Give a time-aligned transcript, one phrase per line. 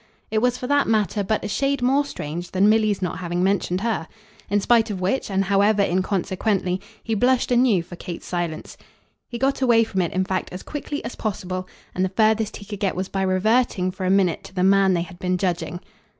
[0.31, 3.81] It was for that matter but a shade more strange than Milly's not having mentioned
[3.81, 4.07] her.
[4.49, 8.77] In spite of which, and however inconsequently, he blushed anew for Kate's silence.
[9.29, 12.65] He got away from it in fact as quickly as possible, and the furthest he
[12.65, 15.79] could get was by reverting for a minute to the man they had been judging.